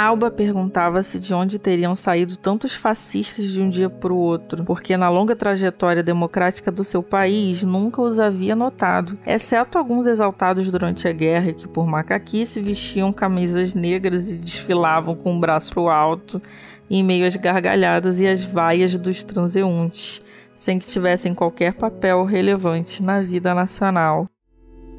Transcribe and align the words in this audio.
Alba 0.00 0.30
perguntava-se 0.30 1.18
de 1.18 1.34
onde 1.34 1.58
teriam 1.58 1.94
saído 1.94 2.34
tantos 2.34 2.74
fascistas 2.74 3.50
de 3.50 3.60
um 3.60 3.68
dia 3.68 3.90
para 3.90 4.10
o 4.10 4.16
outro, 4.16 4.64
porque 4.64 4.96
na 4.96 5.10
longa 5.10 5.36
trajetória 5.36 6.02
democrática 6.02 6.72
do 6.72 6.82
seu 6.82 7.02
país 7.02 7.62
nunca 7.62 8.00
os 8.00 8.18
havia 8.18 8.56
notado, 8.56 9.18
exceto 9.26 9.76
alguns 9.76 10.06
exaltados 10.06 10.70
durante 10.70 11.06
a 11.06 11.12
guerra 11.12 11.52
que, 11.52 11.68
por 11.68 11.86
macaquice, 11.86 12.62
vestiam 12.62 13.12
camisas 13.12 13.74
negras 13.74 14.32
e 14.32 14.38
desfilavam 14.38 15.14
com 15.14 15.36
o 15.36 15.38
braço 15.38 15.70
pro 15.70 15.90
alto, 15.90 16.40
em 16.88 17.04
meio 17.04 17.26
às 17.26 17.36
gargalhadas 17.36 18.20
e 18.20 18.26
às 18.26 18.42
vaias 18.42 18.96
dos 18.96 19.22
transeuntes, 19.22 20.22
sem 20.54 20.78
que 20.78 20.86
tivessem 20.86 21.34
qualquer 21.34 21.74
papel 21.74 22.24
relevante 22.24 23.02
na 23.02 23.20
vida 23.20 23.52
nacional. 23.52 24.29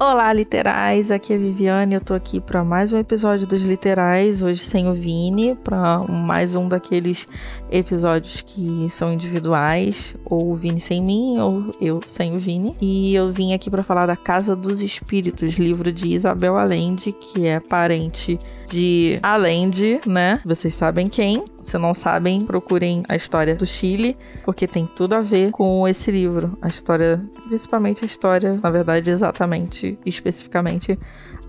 Olá, 0.04 0.32
literais! 0.32 1.12
Aqui 1.12 1.32
é 1.32 1.36
a 1.36 1.38
Viviane. 1.38 1.94
Eu 1.94 2.00
tô 2.00 2.12
aqui 2.12 2.40
para 2.40 2.64
mais 2.64 2.92
um 2.92 2.98
episódio 2.98 3.46
dos 3.46 3.62
Literais, 3.62 4.42
hoje 4.42 4.58
sem 4.58 4.88
o 4.88 4.92
Vini, 4.92 5.54
para 5.54 6.00
mais 6.00 6.56
um 6.56 6.66
daqueles 6.66 7.24
episódios 7.70 8.40
que 8.40 8.88
são 8.90 9.12
individuais, 9.12 10.16
ou 10.24 10.50
o 10.50 10.56
Vini 10.56 10.80
sem 10.80 11.00
mim, 11.00 11.38
ou 11.38 11.70
eu 11.80 12.00
sem 12.02 12.34
o 12.34 12.38
Vini. 12.40 12.74
E 12.80 13.14
eu 13.14 13.30
vim 13.30 13.54
aqui 13.54 13.70
para 13.70 13.84
falar 13.84 14.06
da 14.06 14.16
Casa 14.16 14.56
dos 14.56 14.82
Espíritos, 14.82 15.54
livro 15.54 15.92
de 15.92 16.08
Isabel 16.08 16.56
Allende, 16.56 17.12
que 17.12 17.46
é 17.46 17.60
parente 17.60 18.40
de 18.68 19.20
Allende, 19.22 20.00
né? 20.04 20.40
Vocês 20.44 20.74
sabem 20.74 21.06
quem? 21.06 21.44
Se 21.62 21.78
não 21.78 21.94
sabem, 21.94 22.44
procurem 22.44 23.04
a 23.08 23.14
história 23.14 23.54
do 23.54 23.66
Chile, 23.66 24.16
porque 24.44 24.66
tem 24.66 24.84
tudo 24.84 25.14
a 25.14 25.20
ver 25.20 25.52
com 25.52 25.86
esse 25.86 26.10
livro. 26.10 26.58
A 26.60 26.68
história, 26.68 27.24
principalmente 27.46 28.04
a 28.04 28.06
história, 28.06 28.58
na 28.62 28.70
verdade, 28.70 29.10
exatamente, 29.10 29.98
especificamente, 30.04 30.98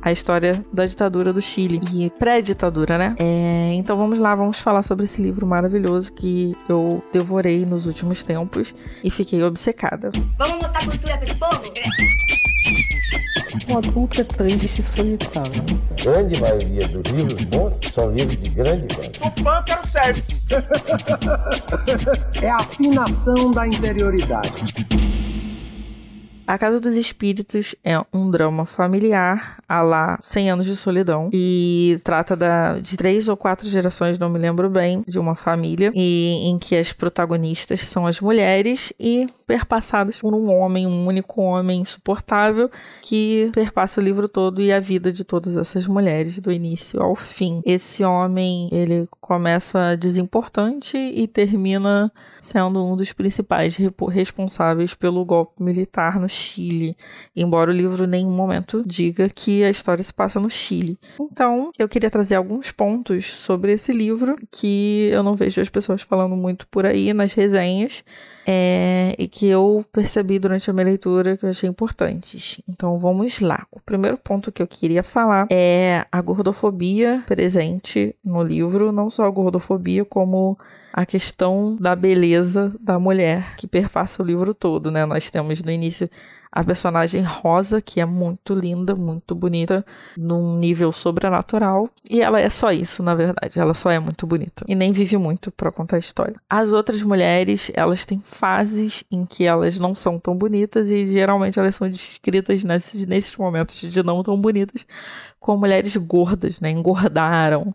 a 0.02 0.12
história 0.12 0.64
da 0.72 0.86
ditadura 0.86 1.34
do 1.34 1.42
Chile. 1.42 1.80
E 1.92 2.10
pré-ditadura, 2.12 2.98
né? 2.98 3.16
É, 3.18 3.72
então 3.74 3.98
vamos 3.98 4.20
lá, 4.20 4.36
vamos 4.36 4.60
falar 4.60 4.84
sobre 4.84 5.06
esse 5.06 5.22
livro 5.22 5.48
maravilhoso 5.48 6.14
que 6.14 6.56
eu 6.70 7.04
devorei 7.12 7.66
nos 7.66 7.86
últimos 7.86 8.22
tempos 8.22 8.74
e 9.04 9.10
fiquei 9.10 9.42
obcecada. 9.44 10.12
Vamos 10.38 10.58
mostrar 10.58 10.86
cultura 10.86 11.18
para 11.18 11.24
esse 11.24 11.36
povo? 11.36 11.62
Um 13.70 13.78
adulto 13.78 14.20
é 14.20 14.24
triste 14.24 14.80
e 14.80 14.84
solitário. 14.84 15.64
A 15.92 16.04
grande 16.04 16.42
maioria 16.42 16.88
dos 16.88 17.12
livros 17.12 17.44
bons 17.46 17.74
são 17.94 18.12
livros 18.12 18.42
de 18.42 18.50
grande 18.50 18.88
qualidade. 18.96 19.20
Sou 19.20 19.32
fã, 19.44 19.64
quero 19.64 19.88
service. 19.88 20.42
é 22.42 22.50
a 22.50 22.56
afinação 22.56 23.52
da 23.52 23.68
interioridade. 23.68 24.50
A 26.46 26.58
Casa 26.58 26.80
dos 26.80 26.98
Espíritos 26.98 27.74
é 27.84 27.98
um 28.14 28.30
drama 28.30 28.66
familiar, 28.66 29.60
a 29.68 29.82
lá 29.82 30.18
100 30.22 30.52
anos 30.52 30.66
de 30.68 30.76
solidão, 30.76 31.30
e 31.32 31.96
trata 32.04 32.36
da, 32.36 32.80
de 32.80 32.98
três 32.98 33.30
ou 33.30 33.38
quatro 33.38 33.68
gerações, 33.68 34.20
não 34.20 34.30
me 34.30 34.38
lembro 34.38 34.70
bem, 34.70 35.02
de 35.08 35.18
uma 35.18 35.36
família, 35.36 35.92
e 35.96 36.50
em 36.50 36.60
que 36.60 36.76
as 36.76 36.92
protagonistas 36.92 37.86
são 37.86 38.06
as 38.06 38.20
mulheres 38.20 38.92
e 39.00 39.26
perpassadas 39.48 40.20
por 40.20 40.34
um 40.34 40.52
homem, 40.52 40.86
um 40.86 41.08
único 41.08 41.42
homem 41.42 41.80
insuportável, 41.80 42.70
que 43.02 43.50
perpassa 43.54 44.02
o 44.02 44.04
livro 44.04 44.28
todo 44.28 44.62
e 44.62 44.72
a 44.72 44.82
vida 44.82 45.14
de 45.14 45.24
todas 45.24 45.56
essas 45.56 45.88
mulheres, 45.88 46.40
do 46.40 46.52
início 46.52 47.02
ao 47.02 47.16
fim. 47.16 47.62
Esse 47.66 48.04
homem, 48.04 48.68
ele 48.72 49.08
começa 49.22 49.96
desimportante 49.96 50.98
e 50.98 51.26
termina 51.26 52.12
sendo 52.38 52.84
um 52.86 52.98
dos 52.98 53.14
principais 53.14 53.78
responsáveis 54.12 54.94
pelo 54.94 55.24
golpe 55.24 55.64
militar 55.64 56.20
no 56.20 56.33
Chile, 56.34 56.96
embora 57.36 57.72
o 57.72 57.74
livro 57.74 58.04
em 58.04 58.08
nenhum 58.08 58.32
momento 58.32 58.84
diga 58.86 59.30
que 59.30 59.64
a 59.64 59.70
história 59.70 60.04
se 60.04 60.14
passa 60.14 60.40
no 60.40 60.50
Chile. 60.50 60.98
Então, 61.20 61.70
eu 61.78 61.88
queria 61.88 62.10
trazer 62.10 62.36
alguns 62.36 62.72
pontos 62.72 63.38
sobre 63.38 63.72
esse 63.72 63.94
livro 63.94 64.36
que 64.52 65.10
eu 65.12 65.24
não 65.24 65.36
vejo 65.36 65.62
as 65.62 65.70
pessoas 65.70 66.02
falando 66.02 66.36
muito 66.36 66.68
por 66.68 66.86
aí 66.86 67.14
nas 67.14 67.34
resenhas. 67.34 68.04
É, 68.46 69.16
e 69.18 69.26
que 69.26 69.48
eu 69.48 69.86
percebi 69.94 70.38
durante 70.38 70.70
a 70.70 70.74
minha 70.74 70.86
leitura 70.86 71.38
que 71.38 71.46
eu 71.46 71.50
achei 71.50 71.70
importantes. 71.70 72.60
Então 72.68 73.00
vamos 73.00 73.40
lá. 73.40 73.66
O 73.72 73.80
primeiro 73.80 74.18
ponto 74.18 74.52
que 74.52 74.62
eu 74.62 74.68
queria 74.68 75.02
falar 75.02 75.48
é 75.50 76.06
a 76.12 76.22
gordofobia 76.22 77.24
presente 77.26 78.14
no 78.24 78.44
livro, 78.44 78.92
não 78.92 79.10
só 79.10 79.26
a 79.26 79.30
gordofobia, 79.30 80.04
como 80.04 80.58
a 80.94 81.08
questão 81.08 81.76
da 81.76 81.96
beleza 81.96 82.72
da 82.80 83.00
mulher 83.00 83.56
que 83.58 83.66
perpassa 83.66 84.22
o 84.22 84.26
livro 84.26 84.54
todo, 84.54 84.92
né? 84.92 85.08
Nós 85.08 85.32
temos 85.32 85.60
no 85.64 85.72
início 85.72 86.08
a 86.52 86.64
personagem 86.64 87.24
Rosa, 87.24 87.82
que 87.82 88.00
é 88.00 88.06
muito 88.06 88.54
linda, 88.54 88.96
muito 88.96 89.34
bonita, 89.34 89.84
num 90.16 90.56
nível 90.60 90.92
sobrenatural. 90.92 91.90
E 92.08 92.22
ela 92.22 92.40
é 92.40 92.48
só 92.48 92.72
isso, 92.72 93.02
na 93.02 93.16
verdade. 93.16 93.60
Ela 93.60 93.74
só 93.74 93.90
é 93.90 93.98
muito 93.98 94.28
bonita. 94.28 94.64
E 94.68 94.76
nem 94.76 94.92
vive 94.92 95.18
muito 95.18 95.52
para 95.52 95.72
contar 95.72 95.96
a 95.96 96.00
história. 96.00 96.36
As 96.48 96.72
outras 96.72 97.02
mulheres, 97.02 97.72
elas 97.74 98.06
têm 98.06 98.20
fases 98.20 99.04
em 99.12 99.26
que 99.26 99.46
elas 99.46 99.80
não 99.80 99.96
são 99.96 100.20
tão 100.20 100.36
bonitas 100.38 100.92
e 100.92 101.06
geralmente 101.06 101.58
elas 101.58 101.74
são 101.74 101.90
descritas 101.90 102.64
nesses, 102.64 103.04
nesses 103.04 103.36
momentos 103.36 103.82
de 103.82 104.04
não 104.04 104.22
tão 104.22 104.40
bonitas 104.40 104.86
como 105.40 105.62
mulheres 105.62 105.98
gordas, 105.98 106.60
né? 106.60 106.70
Engordaram 106.70 107.74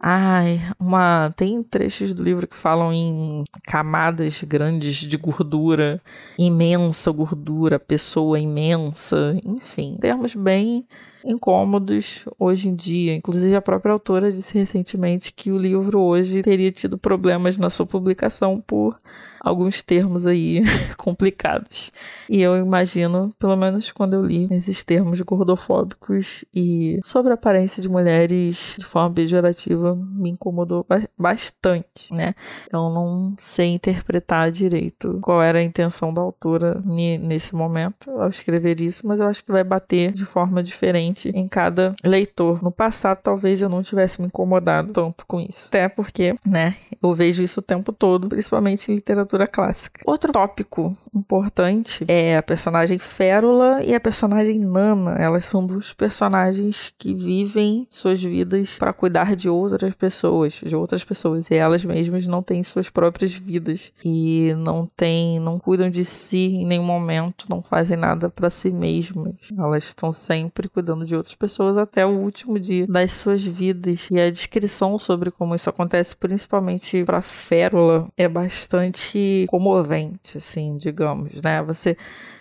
Ai, 0.00 0.60
uma 0.78 1.34
tem 1.36 1.60
trechos 1.60 2.14
do 2.14 2.22
livro 2.22 2.46
que 2.46 2.54
falam 2.54 2.92
em 2.92 3.42
camadas 3.64 4.44
grandes 4.44 4.94
de 4.94 5.16
gordura, 5.16 6.00
imensa 6.38 7.10
gordura, 7.10 7.80
pessoa 7.80 8.38
imensa, 8.38 9.36
enfim, 9.44 9.96
termos 10.00 10.36
bem 10.36 10.86
incômodos 11.24 12.24
hoje 12.38 12.68
em 12.68 12.76
dia. 12.76 13.16
Inclusive, 13.16 13.56
a 13.56 13.60
própria 13.60 13.92
autora 13.92 14.30
disse 14.30 14.56
recentemente 14.56 15.32
que 15.32 15.50
o 15.50 15.58
livro 15.58 16.00
hoje 16.00 16.42
teria 16.42 16.70
tido 16.70 16.96
problemas 16.96 17.58
na 17.58 17.68
sua 17.68 17.84
publicação 17.84 18.62
por 18.64 19.00
alguns 19.48 19.82
termos 19.82 20.26
aí 20.26 20.62
complicados. 20.96 21.92
E 22.28 22.40
eu 22.40 22.56
imagino, 22.56 23.32
pelo 23.38 23.56
menos 23.56 23.90
quando 23.90 24.14
eu 24.14 24.24
li 24.24 24.46
esses 24.50 24.84
termos 24.84 25.20
gordofóbicos 25.20 26.44
e 26.54 26.98
sobre 27.02 27.32
a 27.32 27.34
aparência 27.34 27.82
de 27.82 27.88
mulheres 27.88 28.74
de 28.78 28.84
forma 28.84 29.14
pejorativa, 29.14 29.94
me 29.94 30.30
incomodou 30.30 30.86
bastante, 31.16 32.12
né? 32.12 32.34
Eu 32.72 32.90
não 32.90 33.34
sei 33.38 33.68
interpretar 33.68 34.50
direito 34.50 35.18
qual 35.22 35.42
era 35.42 35.58
a 35.58 35.62
intenção 35.62 36.12
da 36.12 36.20
autora 36.20 36.82
nesse 36.84 37.54
momento 37.54 38.10
ao 38.10 38.28
escrever 38.28 38.80
isso, 38.80 39.06
mas 39.06 39.20
eu 39.20 39.26
acho 39.26 39.44
que 39.44 39.52
vai 39.52 39.64
bater 39.64 40.12
de 40.12 40.24
forma 40.24 40.62
diferente 40.62 41.30
em 41.34 41.48
cada 41.48 41.94
leitor. 42.04 42.62
No 42.62 42.70
passado, 42.70 43.20
talvez 43.22 43.62
eu 43.62 43.68
não 43.68 43.82
tivesse 43.82 44.20
me 44.20 44.26
incomodado 44.26 44.92
tanto 44.92 45.26
com 45.26 45.40
isso. 45.40 45.68
Até 45.68 45.88
porque, 45.88 46.34
né, 46.46 46.76
eu 47.02 47.14
vejo 47.14 47.42
isso 47.42 47.60
o 47.60 47.62
tempo 47.62 47.92
todo, 47.92 48.28
principalmente 48.28 48.90
em 48.90 48.94
literatura 48.94 49.37
clássica. 49.46 50.02
Outro 50.06 50.32
tópico 50.32 50.92
importante 51.14 52.04
é 52.08 52.36
a 52.36 52.42
personagem 52.42 52.98
Férula 52.98 53.82
e 53.82 53.94
a 53.94 54.00
personagem 54.00 54.58
Nana. 54.58 55.16
Elas 55.18 55.44
são 55.44 55.66
duas 55.66 55.92
personagens 55.92 56.92
que 56.98 57.14
vivem 57.14 57.86
suas 57.90 58.22
vidas 58.22 58.76
para 58.78 58.92
cuidar 58.92 59.36
de 59.36 59.48
outras 59.48 59.94
pessoas, 59.94 60.60
de 60.64 60.74
outras 60.74 61.04
pessoas, 61.04 61.50
e 61.50 61.54
elas 61.54 61.84
mesmas 61.84 62.26
não 62.26 62.42
têm 62.42 62.62
suas 62.62 62.88
próprias 62.88 63.32
vidas 63.32 63.92
e 64.04 64.54
não 64.58 64.88
têm, 64.96 65.38
não 65.38 65.58
cuidam 65.58 65.90
de 65.90 66.04
si 66.04 66.56
em 66.56 66.66
nenhum 66.66 66.84
momento, 66.84 67.46
não 67.48 67.62
fazem 67.62 67.96
nada 67.96 68.28
para 68.28 68.50
si 68.50 68.70
mesmas. 68.70 69.34
Elas 69.56 69.84
estão 69.84 70.12
sempre 70.12 70.68
cuidando 70.68 71.04
de 71.04 71.16
outras 71.16 71.34
pessoas 71.34 71.76
até 71.76 72.04
o 72.04 72.10
último 72.10 72.58
dia 72.58 72.86
das 72.86 73.12
suas 73.12 73.44
vidas. 73.44 74.08
E 74.10 74.20
a 74.20 74.30
descrição 74.30 74.98
sobre 74.98 75.30
como 75.30 75.54
isso 75.54 75.68
acontece, 75.68 76.16
principalmente 76.16 77.04
para 77.04 77.22
Férula, 77.22 78.08
é 78.16 78.28
bastante 78.28 79.17
comovente, 79.48 80.38
assim, 80.38 80.76
digamos, 80.76 81.40
né? 81.42 81.62
Você 81.62 81.96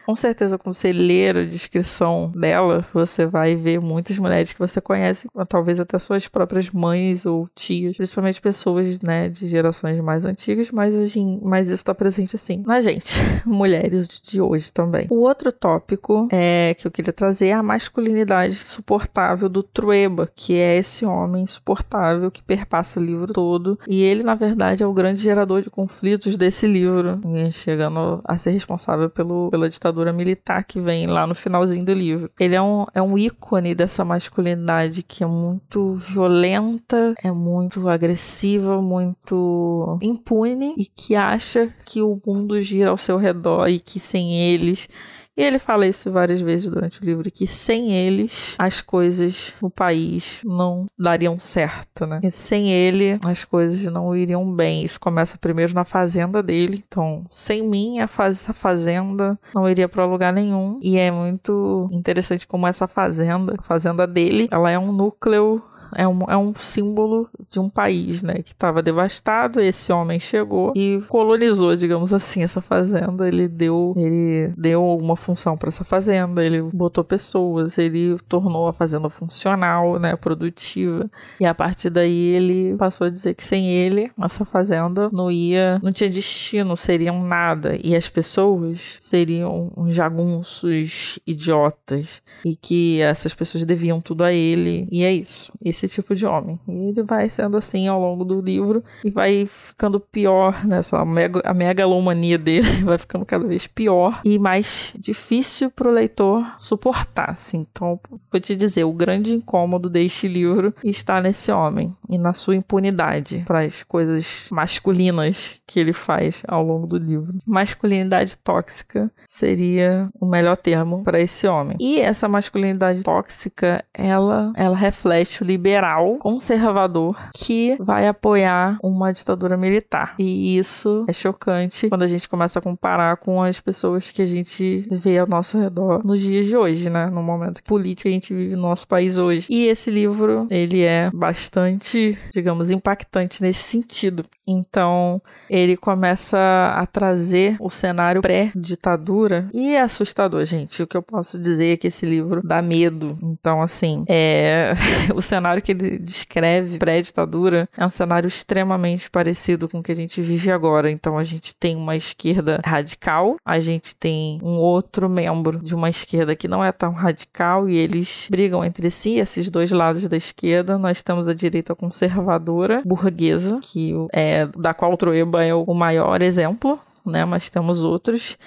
com 0.07 0.15
certeza, 0.15 0.57
ler 0.93 1.37
a 1.37 1.43
descrição 1.43 2.31
dela, 2.33 2.85
você 2.93 3.25
vai 3.25 3.57
ver 3.57 3.81
muitas 3.81 4.17
mulheres 4.17 4.53
que 4.53 4.59
você 4.59 4.79
conhece, 4.79 5.27
talvez 5.49 5.81
até 5.81 5.99
suas 5.99 6.29
próprias 6.29 6.69
mães 6.69 7.25
ou 7.25 7.49
tias, 7.53 7.97
principalmente 7.97 8.39
pessoas, 8.39 9.01
né, 9.01 9.27
de 9.27 9.45
gerações 9.49 9.99
mais 9.99 10.23
antigas, 10.23 10.71
mas, 10.71 10.95
assim, 10.95 11.41
mas 11.43 11.65
isso 11.65 11.81
está 11.81 11.93
presente, 11.93 12.37
assim, 12.37 12.63
na 12.65 12.79
gente, 12.79 13.17
mulheres 13.45 14.07
de 14.07 14.39
hoje 14.39 14.71
também. 14.71 15.07
O 15.09 15.23
outro 15.23 15.51
tópico 15.51 16.29
é, 16.31 16.73
que 16.77 16.87
eu 16.87 16.91
queria 16.91 17.11
trazer 17.11 17.47
é 17.47 17.53
a 17.53 17.61
masculinidade 17.61 18.55
suportável 18.55 19.49
do 19.49 19.61
Trueba, 19.61 20.31
que 20.33 20.55
é 20.55 20.77
esse 20.77 21.05
homem 21.05 21.43
insuportável 21.43 22.31
que 22.31 22.41
perpassa 22.41 23.01
o 23.01 23.03
livro 23.03 23.33
todo, 23.33 23.77
e 23.85 24.03
ele, 24.03 24.23
na 24.23 24.35
verdade, 24.35 24.83
é 24.83 24.87
o 24.87 24.93
grande 24.93 25.21
gerador 25.21 25.61
de 25.61 25.69
conflitos 25.69 26.37
desse 26.37 26.65
livro, 26.65 27.19
chegando 27.51 28.21
a 28.23 28.37
ser 28.37 28.51
responsável 28.51 29.09
pelo, 29.09 29.49
pela 29.51 29.67
ditadura 29.67 29.96
ditadura 29.97 30.13
militar 30.13 30.63
que 30.63 30.79
vem 30.79 31.07
lá 31.07 31.25
no 31.25 31.33
finalzinho 31.33 31.85
do 31.85 31.93
livro. 31.93 32.29
Ele 32.39 32.55
é 32.55 32.61
um, 32.61 32.85
é 32.93 33.01
um 33.01 33.17
ícone 33.17 33.73
dessa 33.73 34.05
masculinidade 34.05 35.01
que 35.01 35.23
é 35.23 35.27
muito 35.27 35.95
violenta, 35.95 37.15
é 37.23 37.31
muito 37.31 37.87
agressiva, 37.89 38.81
muito 38.81 39.97
impune 40.01 40.75
e 40.77 40.85
que 40.85 41.15
acha 41.15 41.67
que 41.85 42.01
o 42.01 42.19
mundo 42.25 42.61
gira 42.61 42.91
ao 42.91 42.97
seu 42.97 43.17
redor 43.17 43.67
e 43.67 43.79
que 43.79 43.99
sem 43.99 44.39
eles 44.39 44.87
E 45.37 45.43
ele 45.43 45.59
fala 45.59 45.85
isso 45.85 46.11
várias 46.11 46.41
vezes 46.41 46.67
durante 46.67 46.99
o 46.99 47.05
livro, 47.05 47.29
que 47.29 47.45
sem 47.45 47.93
eles 47.93 48.55
as 48.57 48.81
coisas 48.81 49.53
no 49.61 49.69
país 49.69 50.39
não 50.43 50.87
dariam 50.97 51.39
certo, 51.39 52.07
né? 52.07 52.19
E 52.23 52.31
sem 52.31 52.71
ele 52.71 53.19
as 53.23 53.45
coisas 53.45 53.83
não 53.85 54.15
iriam 54.15 54.51
bem. 54.51 54.83
Isso 54.83 54.99
começa 54.99 55.37
primeiro 55.37 55.75
na 55.75 55.85
fazenda 55.85 56.41
dele. 56.41 56.83
Então, 56.87 57.23
sem 57.29 57.61
mim, 57.61 57.99
a 57.99 58.07
faz, 58.07 58.47
fazenda 58.53 59.37
não 59.53 59.69
iria 59.69 59.87
para 59.87 60.05
lugar 60.05 60.33
nenhum. 60.33 60.79
E 60.81 60.97
é 60.97 61.11
muito 61.11 61.87
interessante 61.91 62.47
como 62.47 62.65
essa 62.65 62.87
fazenda, 62.87 63.55
a 63.59 63.61
fazenda 63.61 64.07
dele, 64.07 64.47
ela 64.49 64.71
é 64.71 64.79
um 64.79 64.91
núcleo 64.91 65.61
é 65.95 66.07
um, 66.07 66.23
é 66.29 66.37
um 66.37 66.53
símbolo 66.55 67.29
de 67.49 67.59
um 67.59 67.69
país, 67.69 68.21
né, 68.21 68.35
que 68.35 68.51
estava 68.51 68.81
devastado. 68.81 69.59
Esse 69.59 69.91
homem 69.91 70.19
chegou 70.19 70.73
e 70.75 71.01
colonizou, 71.07 71.75
digamos 71.75 72.13
assim, 72.13 72.43
essa 72.43 72.61
fazenda. 72.61 73.27
Ele 73.27 73.47
deu, 73.47 73.93
ele 73.97 74.53
deu 74.57 74.83
uma 74.97 75.15
função 75.15 75.57
para 75.57 75.69
essa 75.69 75.83
fazenda. 75.83 76.43
Ele 76.43 76.61
botou 76.61 77.03
pessoas. 77.03 77.77
Ele 77.77 78.17
tornou 78.27 78.67
a 78.67 78.73
fazenda 78.73 79.09
funcional, 79.09 79.99
né, 79.99 80.15
produtiva. 80.15 81.09
E 81.39 81.45
a 81.45 81.53
partir 81.53 81.89
daí 81.89 82.35
ele 82.35 82.75
passou 82.77 83.07
a 83.07 83.09
dizer 83.09 83.33
que 83.33 83.43
sem 83.43 83.69
ele 83.69 84.11
essa 84.21 84.45
fazenda 84.45 85.09
não 85.11 85.31
ia, 85.31 85.79
não 85.81 85.91
tinha 85.91 86.09
destino, 86.09 86.75
seriam 86.75 87.23
nada. 87.23 87.77
E 87.81 87.95
as 87.95 88.07
pessoas 88.07 88.97
seriam 88.99 89.71
uns 89.75 89.93
jagunços, 89.95 91.19
idiotas, 91.25 92.21
e 92.45 92.55
que 92.55 93.01
essas 93.01 93.33
pessoas 93.33 93.65
deviam 93.65 93.99
tudo 94.01 94.23
a 94.23 94.33
ele. 94.33 94.87
E 94.91 95.03
é 95.03 95.11
isso. 95.11 95.51
Esse 95.77 95.87
tipo 95.95 96.15
de 96.15 96.25
homem. 96.25 96.59
E 96.67 96.89
ele 96.89 97.03
vai 97.03 97.29
sendo 97.29 97.57
assim 97.57 97.87
ao 97.87 97.99
longo 97.99 98.25
do 98.25 98.41
livro 98.41 98.83
e 99.03 99.09
vai 99.09 99.45
ficando 99.45 99.99
pior, 99.99 100.65
né? 100.65 100.81
A, 100.91 101.05
mega, 101.05 101.41
a 101.45 101.53
megalomania 101.53 102.37
dele 102.37 102.67
vai 102.83 102.97
ficando 102.97 103.25
cada 103.25 103.45
vez 103.45 103.67
pior 103.67 104.21
e 104.23 104.39
mais 104.39 104.93
difícil 104.97 105.69
pro 105.71 105.91
leitor 105.91 106.45
suportar. 106.57 107.31
Assim. 107.31 107.65
Então, 107.71 107.99
vou 108.31 108.39
te 108.39 108.55
dizer, 108.55 108.83
o 108.83 108.93
grande 108.93 109.33
incômodo 109.33 109.89
deste 109.89 110.27
livro 110.27 110.73
está 110.83 111.21
nesse 111.21 111.51
homem 111.51 111.95
e 112.09 112.17
na 112.17 112.33
sua 112.33 112.55
impunidade 112.55 113.43
para 113.45 113.61
as 113.61 113.83
coisas 113.83 114.47
masculinas 114.51 115.61
que 115.67 115.79
ele 115.79 115.93
faz 115.93 116.41
ao 116.47 116.63
longo 116.63 116.87
do 116.87 116.97
livro. 116.97 117.33
Masculinidade 117.45 118.37
tóxica 118.37 119.11
seria 119.25 120.09
o 120.19 120.25
melhor 120.25 120.57
termo 120.57 121.03
para 121.03 121.19
esse 121.19 121.47
homem. 121.47 121.77
E 121.79 121.99
essa 121.99 122.27
masculinidade 122.27 123.03
tóxica, 123.03 123.83
ela, 123.93 124.51
ela 124.55 124.75
reflete 124.75 125.41
o 125.41 125.45
liberalismo 125.45 125.66
liberal, 125.67 126.15
conservador, 126.17 127.17
que 127.35 127.75
vai 127.77 128.07
apoiar 128.07 128.79
uma 128.81 129.11
ditadura 129.11 129.57
militar. 129.57 130.15
E 130.17 130.57
isso 130.57 131.05
é 131.09 131.13
chocante 131.13 131.89
quando 131.89 132.03
a 132.03 132.07
gente 132.07 132.29
começa 132.29 132.59
a 132.59 132.61
comparar 132.61 133.17
com 133.17 133.43
as 133.43 133.59
pessoas 133.59 134.09
que 134.09 134.21
a 134.21 134.25
gente 134.25 134.87
vê 134.89 135.17
ao 135.17 135.27
nosso 135.27 135.57
redor 135.57 136.01
nos 136.05 136.21
dias 136.21 136.45
de 136.45 136.55
hoje, 136.55 136.89
né? 136.89 137.07
No 137.07 137.21
momento 137.21 137.61
político 137.63 138.03
que 138.03 138.07
a 138.07 138.11
gente 138.11 138.33
vive 138.33 138.55
no 138.55 138.61
nosso 138.61 138.87
país 138.87 139.17
hoje. 139.17 139.45
E 139.49 139.65
esse 139.65 139.91
livro, 139.91 140.47
ele 140.49 140.83
é 140.83 141.11
bastante, 141.13 142.17
digamos, 142.31 142.71
impactante 142.71 143.41
nesse 143.41 143.63
sentido. 143.63 144.23
Então, 144.47 145.21
ele 145.49 145.75
começa 145.75 146.37
a 146.77 146.85
trazer 146.85 147.57
o 147.59 147.69
cenário 147.69 148.21
pré-ditadura 148.21 149.49
e 149.53 149.75
é 149.75 149.81
assustador, 149.81 150.45
gente. 150.45 150.81
O 150.81 150.87
que 150.87 150.95
eu 150.95 151.01
posso 151.01 151.37
dizer 151.37 151.73
é 151.73 151.77
que 151.77 151.87
esse 151.87 152.05
livro 152.05 152.41
dá 152.41 152.61
medo. 152.61 153.17
Então, 153.21 153.61
assim, 153.61 154.05
é 154.07 154.73
o 155.13 155.21
cenário 155.21 155.56
cenário 155.57 155.61
que 155.61 155.71
ele 155.71 155.97
descreve 155.97 156.77
pré-ditadura 156.77 157.67
é 157.75 157.85
um 157.85 157.89
cenário 157.89 158.27
extremamente 158.27 159.09
parecido 159.09 159.67
com 159.67 159.79
o 159.79 159.83
que 159.83 159.91
a 159.91 159.95
gente 159.95 160.21
vive 160.21 160.51
agora. 160.51 160.89
Então 160.89 161.17
a 161.17 161.23
gente 161.23 161.55
tem 161.55 161.75
uma 161.75 161.95
esquerda 161.95 162.61
radical, 162.63 163.35
a 163.43 163.59
gente 163.59 163.95
tem 163.95 164.39
um 164.43 164.53
outro 164.53 165.09
membro 165.09 165.59
de 165.59 165.75
uma 165.75 165.89
esquerda 165.89 166.35
que 166.35 166.47
não 166.47 166.63
é 166.63 166.71
tão 166.71 166.91
radical 166.93 167.69
e 167.69 167.77
eles 167.77 168.27
brigam 168.29 168.63
entre 168.63 168.89
si, 168.89 169.15
esses 169.15 169.49
dois 169.49 169.71
lados 169.71 170.07
da 170.07 170.17
esquerda. 170.17 170.77
Nós 170.77 171.01
temos 171.01 171.27
a 171.27 171.33
direita 171.33 171.75
conservadora, 171.75 172.81
burguesa, 172.85 173.59
que 173.61 173.93
é 174.13 174.45
da 174.57 174.73
qual 174.73 174.95
Troeba 174.97 175.43
é 175.43 175.53
o 175.53 175.73
maior 175.73 176.21
exemplo, 176.21 176.79
né? 177.05 177.25
Mas 177.25 177.49
temos 177.49 177.83
outros. 177.83 178.37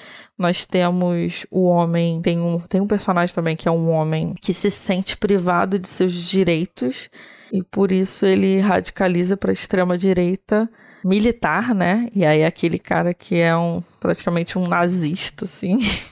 Nós 0.40 0.64
temos 0.64 1.44
o 1.50 1.66
homem, 1.66 2.22
tem 2.22 2.40
um, 2.40 2.58
tem 2.58 2.80
um 2.80 2.86
personagem 2.86 3.34
também 3.34 3.54
que 3.54 3.68
é 3.68 3.70
um 3.70 3.90
homem 3.90 4.32
que 4.40 4.54
se 4.54 4.70
sente 4.70 5.14
privado 5.14 5.78
de 5.78 5.86
seus 5.86 6.14
direitos 6.14 7.10
e 7.52 7.62
por 7.62 7.92
isso 7.92 8.24
ele 8.24 8.58
radicaliza 8.58 9.36
para 9.36 9.50
a 9.50 9.52
extrema 9.52 9.98
direita 9.98 10.66
militar, 11.04 11.74
né? 11.74 12.08
E 12.14 12.24
aí 12.24 12.42
aquele 12.42 12.78
cara 12.78 13.12
que 13.12 13.36
é 13.36 13.54
um 13.54 13.82
praticamente 14.00 14.56
um 14.58 14.66
nazista 14.66 15.44
assim. 15.44 15.76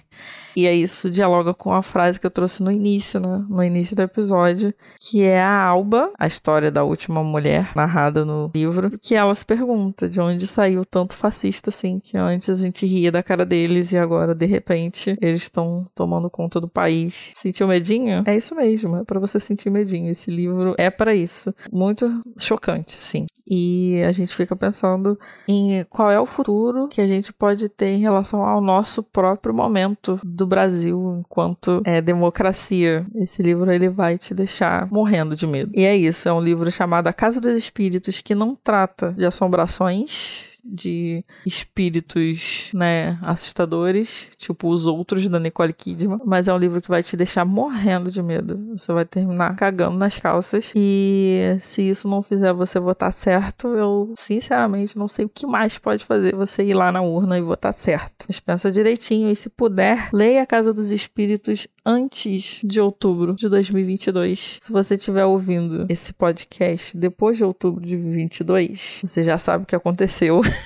E 0.58 0.66
aí 0.66 0.82
isso 0.82 1.08
dialoga 1.08 1.54
com 1.54 1.72
a 1.72 1.84
frase 1.84 2.18
que 2.18 2.26
eu 2.26 2.30
trouxe 2.32 2.64
no 2.64 2.72
início, 2.72 3.20
né? 3.20 3.46
No 3.48 3.62
início 3.62 3.94
do 3.94 4.02
episódio, 4.02 4.74
que 4.98 5.22
é 5.22 5.40
a 5.40 5.62
Alba, 5.62 6.10
a 6.18 6.26
história 6.26 6.68
da 6.68 6.82
última 6.82 7.22
mulher 7.22 7.70
narrada 7.76 8.24
no 8.24 8.50
livro, 8.52 8.90
que 8.98 9.14
ela 9.14 9.32
se 9.36 9.46
pergunta 9.46 10.08
de 10.08 10.20
onde 10.20 10.48
saiu 10.48 10.84
tanto 10.84 11.14
fascista 11.14 11.70
assim, 11.70 12.00
que 12.00 12.16
antes 12.16 12.48
a 12.48 12.56
gente 12.56 12.84
ria 12.84 13.12
da 13.12 13.22
cara 13.22 13.46
deles 13.46 13.92
e 13.92 13.98
agora 13.98 14.34
de 14.34 14.46
repente 14.46 15.16
eles 15.20 15.42
estão 15.42 15.86
tomando 15.94 16.28
conta 16.28 16.60
do 16.60 16.66
país. 16.66 17.30
Sentiu 17.34 17.68
medinho? 17.68 18.24
É 18.26 18.36
isso 18.36 18.52
mesmo, 18.56 18.96
é 18.96 19.04
para 19.04 19.20
você 19.20 19.38
sentir 19.38 19.70
medinho. 19.70 20.10
Esse 20.10 20.28
livro 20.28 20.74
é 20.76 20.90
para 20.90 21.14
isso. 21.14 21.54
Muito 21.70 22.20
chocante, 22.36 22.96
sim. 22.96 23.26
E 23.48 24.02
a 24.02 24.10
gente 24.10 24.34
fica 24.34 24.56
pensando 24.56 25.16
em 25.46 25.84
qual 25.84 26.10
é 26.10 26.18
o 26.18 26.26
futuro 26.26 26.88
que 26.88 27.00
a 27.00 27.06
gente 27.06 27.32
pode 27.32 27.68
ter 27.68 27.90
em 27.90 28.00
relação 28.00 28.42
ao 28.42 28.60
nosso 28.60 29.04
próprio 29.04 29.54
momento 29.54 30.20
do 30.24 30.47
Brasil 30.48 31.18
enquanto 31.20 31.82
é, 31.84 32.00
democracia. 32.00 33.06
Esse 33.14 33.42
livro 33.42 33.70
ele 33.70 33.88
vai 33.88 34.18
te 34.18 34.34
deixar 34.34 34.90
morrendo 34.90 35.36
de 35.36 35.46
medo. 35.46 35.70
E 35.74 35.84
é 35.84 35.96
isso, 35.96 36.28
é 36.28 36.32
um 36.32 36.40
livro 36.40 36.70
chamado 36.72 37.06
A 37.06 37.12
Casa 37.12 37.40
dos 37.40 37.52
Espíritos 37.52 38.20
que 38.20 38.34
não 38.34 38.56
trata 38.56 39.12
de 39.12 39.24
assombrações 39.24 40.47
de 40.68 41.24
espíritos, 41.44 42.70
né, 42.74 43.18
assustadores, 43.22 44.28
tipo 44.36 44.68
os 44.68 44.86
outros 44.86 45.26
da 45.26 45.40
Nicole 45.40 45.72
Kidman, 45.72 46.20
mas 46.24 46.48
é 46.48 46.54
um 46.54 46.58
livro 46.58 46.80
que 46.80 46.88
vai 46.88 47.02
te 47.02 47.16
deixar 47.16 47.44
morrendo 47.44 48.10
de 48.10 48.22
medo. 48.22 48.58
Você 48.76 48.92
vai 48.92 49.04
terminar 49.04 49.54
cagando 49.56 49.96
nas 49.96 50.18
calças 50.18 50.72
e 50.74 51.58
se 51.60 51.82
isso 51.82 52.08
não 52.08 52.22
fizer 52.22 52.52
você 52.52 52.78
votar 52.78 53.12
certo, 53.12 53.68
eu 53.68 54.12
sinceramente 54.16 54.98
não 54.98 55.08
sei 55.08 55.24
o 55.24 55.28
que 55.28 55.46
mais 55.46 55.78
pode 55.78 56.04
fazer 56.04 56.34
você 56.34 56.62
ir 56.62 56.74
lá 56.74 56.92
na 56.92 57.02
urna 57.02 57.38
e 57.38 57.42
votar 57.42 57.72
certo. 57.72 58.26
Mas 58.26 58.40
pensa 58.40 58.70
direitinho 58.70 59.30
e 59.30 59.36
se 59.36 59.48
puder, 59.48 60.10
leia 60.12 60.42
A 60.42 60.46
Casa 60.46 60.72
dos 60.72 60.90
Espíritos 60.90 61.66
antes 61.84 62.60
de 62.62 62.80
outubro 62.80 63.34
de 63.34 63.48
2022. 63.48 64.58
Se 64.60 64.72
você 64.72 64.96
estiver 64.96 65.24
ouvindo 65.24 65.86
esse 65.88 66.12
podcast 66.12 66.96
depois 66.96 67.38
de 67.38 67.44
outubro 67.44 67.80
de 67.80 67.96
2022, 67.96 69.00
você 69.04 69.22
já 69.22 69.38
sabe 69.38 69.64
o 69.64 69.66
que 69.66 69.74
aconteceu. 69.74 70.40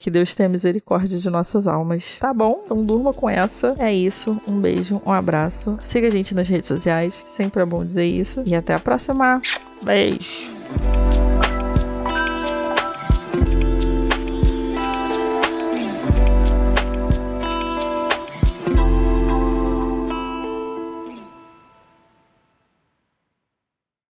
Que 0.00 0.10
Deus 0.10 0.34
tenha 0.34 0.48
misericórdia 0.48 1.18
de 1.18 1.30
nossas 1.30 1.66
almas. 1.66 2.18
Tá 2.18 2.32
bom? 2.32 2.62
Então 2.64 2.84
durma 2.84 3.12
com 3.12 3.28
essa. 3.28 3.74
É 3.78 3.92
isso. 3.92 4.40
Um 4.46 4.60
beijo, 4.60 5.00
um 5.04 5.12
abraço. 5.12 5.76
Siga 5.80 6.08
a 6.08 6.10
gente 6.10 6.34
nas 6.34 6.48
redes 6.48 6.68
sociais. 6.68 7.20
Sempre 7.24 7.62
é 7.62 7.66
bom 7.66 7.84
dizer 7.84 8.06
isso. 8.06 8.42
E 8.46 8.54
até 8.54 8.74
a 8.74 8.78
próxima. 8.78 9.40
Beijo. 9.82 11.27